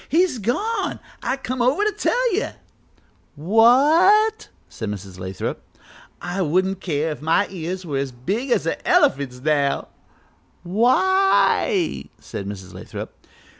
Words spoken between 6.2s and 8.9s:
wouldn't care if my ears was as big as a